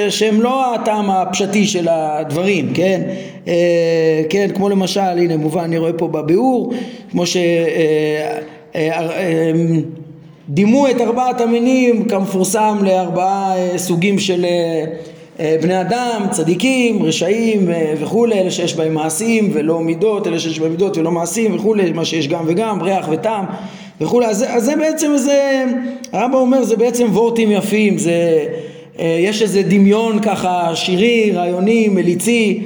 [0.08, 3.00] שהם לא הטעם הפשטי של הדברים, כן?
[3.48, 6.72] אה, כן, כמו למשל, הנה מובן, אני רואה פה בביאור,
[7.10, 7.36] כמו ש...
[7.36, 8.38] אה,
[8.74, 9.52] אה, אה,
[10.52, 14.84] דימו את ארבעת המינים כמפורסם לארבעה אה, סוגים של אה,
[15.40, 20.58] אה, בני אדם, צדיקים, רשעים אה, וכולי, אלה שיש בהם מעשים ולא מידות, אלה שיש
[20.60, 23.44] בהם מידות ולא מעשים וכולי, מה שיש גם וגם, ריח וטעם
[24.00, 25.64] וכולי, אז, אז זה בעצם זה,
[26.12, 28.44] הרמב"ם אומר זה בעצם וורטים יפים, זה,
[28.98, 32.62] אה, יש איזה דמיון ככה שירי, רעיוני, מליצי,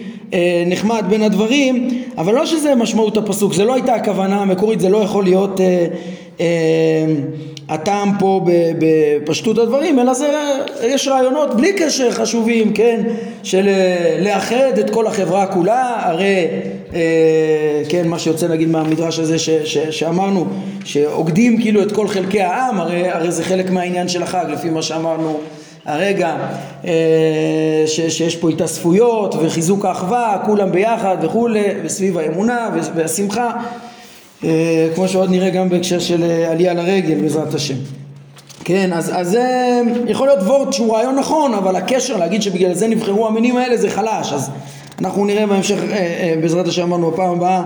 [0.66, 4.98] נחמד בין הדברים, אבל לא שזה משמעות הפסוק, זה לא הייתה הכוונה המקורית, זה לא
[4.98, 5.60] יכול להיות
[7.68, 8.40] הטעם פה
[8.78, 10.30] בפשטות הדברים, אלא זה,
[10.82, 13.02] יש רעיונות בלי קשר חשובים, כן,
[13.42, 16.46] של אה, לאחד את כל החברה כולה, הרי,
[16.94, 20.46] אה, כן, מה שיוצא נגיד מהמדרש הזה ש, ש, שאמרנו,
[20.84, 24.82] שעוקדים כאילו את כל חלקי העם, הרי, הרי זה חלק מהעניין של החג, לפי מה
[24.82, 25.40] שאמרנו
[25.86, 26.36] הרגע,
[26.84, 33.50] אה, ש, שיש פה התאספויות וחיזוק האחווה, כולם ביחד וכולי, וסביב האמונה והשמחה
[34.94, 37.74] כמו שעוד נראה גם בהקשר של אה, עלייה לרגל בעזרת השם.
[38.64, 43.26] כן, אז, זה יכול להיות וורט שהוא רעיון נכון, אבל הקשר להגיד שבגלל זה נבחרו
[43.26, 44.50] המינים האלה זה חלש, אז
[45.00, 47.62] אנחנו נראה בהמשך, אה, בעזרת השם אמרנו בפעם הבאה,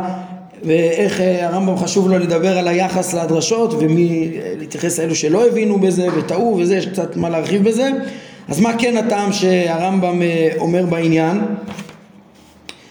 [0.65, 6.57] ואיך הרמב"ם חשוב לו לדבר על היחס לדרשות, ומי להתייחס לאלו שלא הבינו בזה וטעו
[6.61, 7.91] וזה, יש קצת מה להרחיב בזה.
[8.49, 10.23] אז מה כן הטעם שהרמב"ם
[10.59, 11.41] אומר בעניין?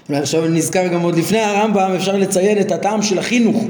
[0.09, 3.63] אולי עכשיו נזכר גם עוד לפני הרמב"ם אפשר לציין את הטעם של החינוך.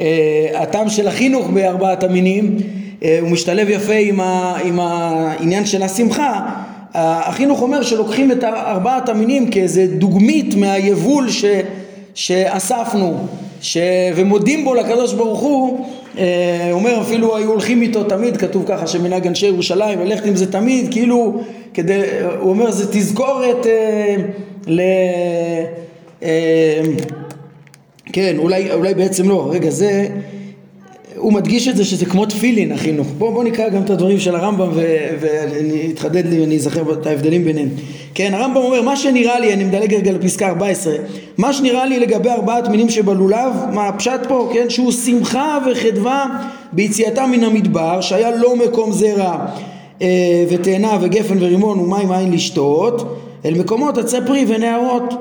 [0.00, 2.56] אה, הטעם של החינוך בארבעת המינים
[3.04, 6.46] אה, הוא משתלב יפה עם, ה, עם העניין של השמחה.
[6.94, 11.44] החינוך אומר שלוקחים את ארבעת המינים כאיזה דוגמית מהיבול ש,
[12.14, 13.16] שאספנו
[13.60, 13.78] ש...
[14.16, 15.86] ומודים בו לקדוש ברוך הוא.
[16.18, 20.52] אה, אומר אפילו היו הולכים איתו תמיד כתוב ככה שמנהג אנשי ירושלים ללכת עם זה
[20.52, 21.40] תמיד כאילו
[21.74, 22.00] כדי
[22.40, 23.66] הוא אומר זה תזכורת
[24.68, 24.80] ל...
[26.22, 26.80] אה,
[28.12, 30.08] כן, אולי, אולי בעצם לא, רגע, זה,
[31.16, 33.06] הוא מדגיש את זה שזה כמו תפילין החינוך.
[33.18, 34.68] בואו בוא נקרא גם את הדברים של הרמב"ם
[35.20, 37.68] ואני אתחדד לי ואני אזכר את ההבדלים ביניהם.
[38.14, 40.94] כן, הרמב"ם אומר, מה שנראה לי, אני מדלג רגע לפסקה 14,
[41.38, 46.26] מה שנראה לי לגבי ארבעת מינים שבלולב, מה הפשט פה, כן, שהוא שמחה וחדווה
[46.72, 49.46] ביציאתם מן המדבר, שהיה לא מקום זרע
[50.02, 55.14] אה, ותאנה וגפן ורימון ומים אין לשתות, אל מקומות עצי פרי ונערות.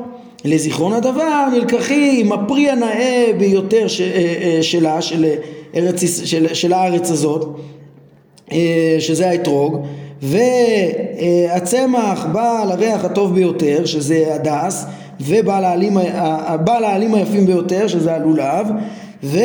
[0.45, 5.25] לזיכרון הדבר נלקחים הפרי הנאה ביותר ש, אה, אה, שלה, של,
[5.75, 7.57] ארץ, של, של הארץ הזאת,
[8.99, 9.85] שזה האתרוג,
[10.21, 14.85] והצמח בעל הריח הטוב ביותר, שזה הדס,
[15.21, 15.97] ובעל העלים,
[16.67, 18.67] העלים היפים ביותר, שזה הלולב,
[19.23, 19.39] ו...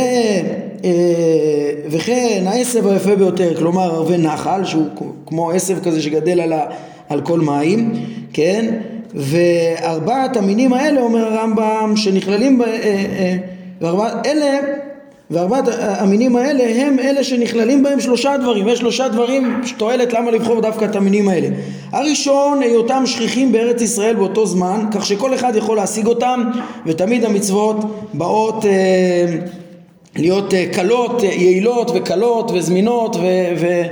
[1.91, 4.87] וכן העשב היפה ביותר, כלומר ערבי נחל, שהוא
[5.27, 6.65] כמו עשב כזה שגדל על, ה,
[7.09, 7.93] על כל מים,
[8.33, 8.75] כן?
[9.15, 13.39] וארבעת המינים האלה, אומר הרמב"ם, שנכללים, ב, אה,
[13.83, 14.59] אה, אלה,
[15.31, 20.61] וארבעת המינים האלה הם אלה שנכללים בהם שלושה דברים, יש שלושה דברים שתועלת למה לבחור
[20.61, 21.49] דווקא את המינים האלה.
[21.93, 26.51] הראשון, היותם שכיחים בארץ ישראל באותו זמן, כך שכל אחד יכול להשיג אותם,
[26.87, 27.77] ותמיד המצוות
[28.15, 29.27] באות אה,
[30.17, 33.21] להיות אה, קלות, יעילות וקלות וזמינות ו...
[33.57, 33.83] ו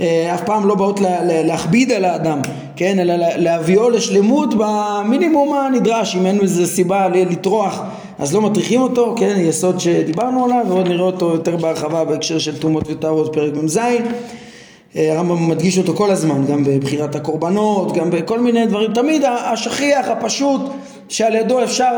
[0.00, 1.00] אף פעם לא באות
[1.44, 2.40] להכביד על האדם,
[2.76, 7.82] כן, אלא להביאו לשלמות במינימום הנדרש, אם אין איזה סיבה לטרוח
[8.18, 12.58] אז לא מטריחים אותו, כן, יסוד שדיברנו עליו ועוד נראה אותו יותר בהרחבה בהקשר של
[12.58, 13.78] תרומות וטהרות פרק מ"ז.
[14.96, 20.08] אה, הרמב"ם מדגיש אותו כל הזמן, גם בבחירת הקורבנות, גם בכל מיני דברים, תמיד השכיח,
[20.08, 20.60] הפשוט,
[21.08, 21.92] שעל ידו אפשר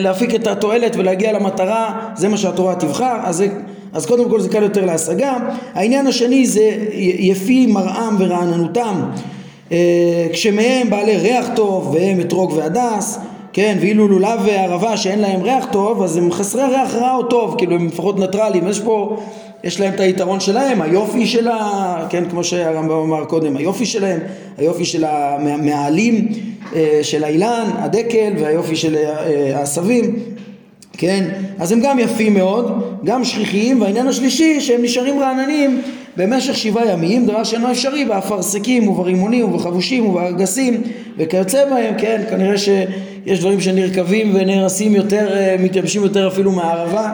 [0.00, 3.48] להפיק את התועלת ולהגיע למטרה, זה מה שהתורה תבחר, אז, זה,
[3.94, 5.36] אז קודם כל זה קל יותר להשגה.
[5.74, 6.70] העניין השני זה
[7.18, 9.02] יפי מראם ורעננותם,
[9.72, 13.18] אה, כשמהם בעלי ריח טוב והם אתרוג והדס,
[13.52, 17.54] כן, ואילו לולב וערבה שאין להם ריח טוב, אז הם חסרי ריח רע או טוב,
[17.58, 19.16] כאילו הם לפחות ניטרלים, יש פה,
[19.64, 22.06] יש להם את היתרון שלהם, היופי של ה...
[22.10, 24.20] כן, כמו שהרמב"ם אמר קודם, היופי שלהם,
[24.58, 26.28] היופי של המעלים
[26.74, 30.18] אה, של האילן, הדקל, והיופי של אה, העשבים,
[30.96, 31.24] כן,
[31.58, 35.82] אז הם גם יפים מאוד, גם שכיחים, והעניין השלישי שהם נשארים רעננים
[36.16, 40.82] במשך שבעה ימים, דבר שאינו אפשרי באפרסקים וברימונים ובחבושים ובארגסים
[41.18, 47.12] וכיוצא בהם, כן, כנראה שיש דברים שנרקבים ונהרסים יותר, אה, מתייבשים יותר אפילו מהערבה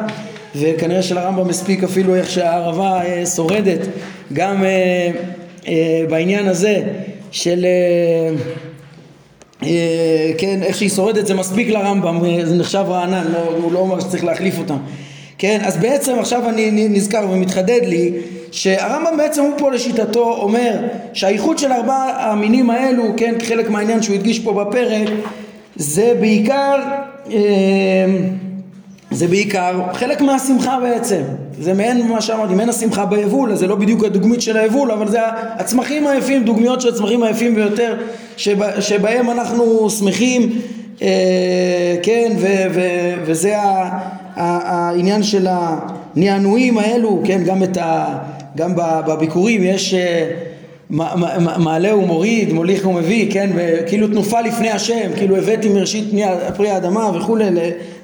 [0.56, 3.80] וכנראה שלרמב"ם מספיק אפילו איך שהערבה אה, שורדת.
[4.32, 5.10] גם אה,
[6.08, 6.82] בעניין הזה
[7.30, 7.66] של
[10.38, 14.24] כן, איך שהיא שורדת זה מספיק לרמב"ם, זה נחשב רענן, לא, הוא לא אומר שצריך
[14.24, 14.76] להחליף אותם.
[15.38, 18.12] כן, אז בעצם עכשיו אני נזכר ומתחדד לי
[18.52, 20.76] שהרמב"ם בעצם הוא פה לשיטתו אומר
[21.12, 25.08] שהאיחוד של ארבע המינים האלו, כן, כחלק מהעניין שהוא הדגיש פה בפרק,
[25.76, 26.78] זה בעיקר,
[27.32, 27.38] אה,
[29.10, 31.22] זה בעיקר חלק מהשמחה בעצם,
[31.58, 35.18] זה מעין מה שאמרתי, מעין השמחה ביבול, זה לא בדיוק הדוגמית של היבול, אבל זה
[35.32, 37.96] הצמחים היפים, דוגמיות של הצמחים היפים ביותר
[38.36, 40.50] שבה, שבהם אנחנו שמחים,
[41.02, 42.80] אה, כן, ו, ו,
[43.24, 43.54] וזה
[44.36, 48.18] העניין של הנענועים האלו, כן, גם, ה,
[48.56, 50.30] גם בביקורים יש אה,
[50.90, 53.50] מעלה ומוריד, מוליך ומביא, כן,
[53.86, 56.04] כאילו תנופה לפני השם, כאילו הבאתי מראשית
[56.56, 57.44] פרי האדמה וכולי,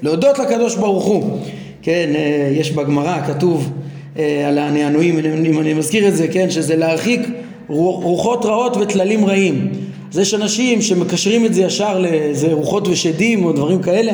[0.02, 1.38] להודות לקדוש ברוך הוא,
[1.82, 3.72] כן, אה, יש בגמרא כתוב
[4.18, 7.20] אה, על הנענועים, אם אני מזכיר את זה, כן, שזה להרחיק
[7.68, 9.68] רוחות רעות וטללים רעים.
[10.12, 14.12] אז יש אנשים שמקשרים את זה ישר לאיזה רוחות ושדים או דברים כאלה,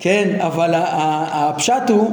[0.00, 2.10] כן, אבל הפשט הוא,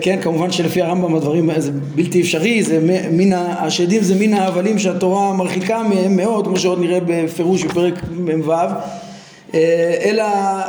[0.00, 2.78] כן, כמובן שלפי הרמב"ם הדברים זה בלתי אפשרי, זה
[3.10, 8.52] מן השדים זה מן ההבלים שהתורה מרחיקה מהם מאוד, כמו שעוד נראה בפירוש בפרק מ"ו,
[9.54, 10.24] אה, אלא,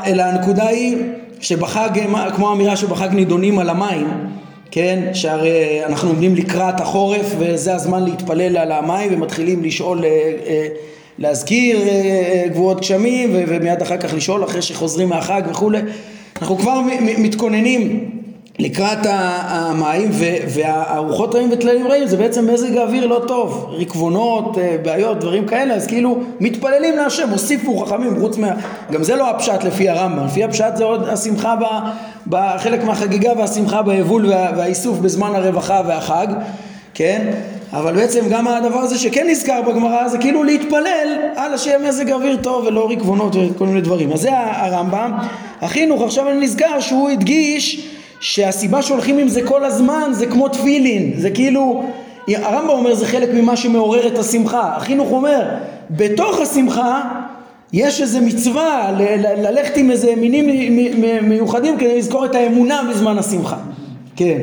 [0.05, 0.97] אלא הנקודה היא
[1.39, 1.89] שבחג,
[2.35, 4.07] כמו האמירה שבחג נידונים על המים,
[4.71, 10.67] כן, שהרי אנחנו עומדים לקראת החורף וזה הזמן להתפלל על המים ומתחילים לשאול אה,
[11.19, 15.79] להזכיר אה, אה, גבוהות גשמים ומיד אחר כך לשאול אחרי שחוזרים מהחג וכולי.
[16.41, 16.81] אנחנו כבר
[17.17, 18.09] מתכוננים
[18.61, 20.09] לקראת המים
[20.47, 25.73] והרוחות רעים וטללים רעים זה בעצם מזג האוויר לא טוב רקבונות, אה, בעיות, דברים כאלה
[25.73, 28.47] אז כאילו מתפללים להשם, הוסיפו חכמים חוץ מה...
[28.91, 31.55] גם זה לא הפשט לפי הרמב"ם לפי הפשט זה עוד השמחה
[32.27, 36.27] בחלק מהחגיגה והשמחה ביבול והאיסוף בזמן הרווחה והחג
[36.93, 37.31] כן?
[37.73, 42.37] אבל בעצם גם הדבר הזה שכן נזכר בגמרא זה כאילו להתפלל על השם מזג אוויר
[42.43, 44.11] טוב ולא רקבונות וכל מיני דברים.
[44.11, 45.11] אז זה הרמב"ם.
[45.61, 47.90] החינוך עכשיו אני נזכר שהוא הדגיש
[48.21, 51.13] שהסיבה שהולכים עם זה כל הזמן זה כמו תפילין.
[51.17, 51.83] זה כאילו,
[52.27, 54.73] הרמב"ם אומר זה חלק ממה שמעורר את השמחה.
[54.75, 55.45] החינוך אומר
[55.91, 57.01] בתוך השמחה
[57.73, 60.49] יש איזה מצווה ל- ללכת עם איזה מינים
[61.21, 63.57] מיוחדים כדי לזכור את האמונה בזמן השמחה.
[64.15, 64.37] כן.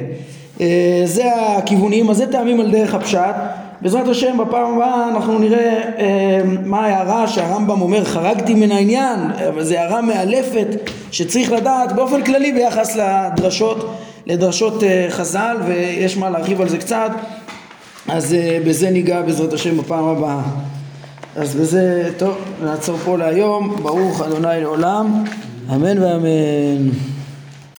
[0.61, 3.35] אה, זה הכיוונים, אז זה טעמים על דרך הפשט.
[3.81, 9.65] בעזרת השם בפעם הבאה אנחנו נראה אה, מה ההערה שהרמב"ם אומר חרגתי מן העניין, אבל
[9.65, 10.69] זו הערה מאלפת
[11.11, 13.95] שצריך לדעת באופן כללי ביחס לדרשות,
[14.27, 17.11] לדרשות אה, חז"ל ויש מה להרחיב על זה קצת,
[18.09, 18.37] אז
[18.67, 20.43] בזה ניגע בעזרת השם בפעם הבאה.
[21.37, 25.25] אז בזה, טוב, נעצור פה להיום, ברוך אדוני לעולם,
[25.75, 26.91] אמן ואמן.